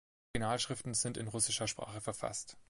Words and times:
Die 0.35 0.39
Original-Schriften 0.39 0.95
sind 0.95 1.15
in 1.15 1.27
russischer 1.27 1.67
Sprache 1.67 2.01
verfasst. 2.01 2.57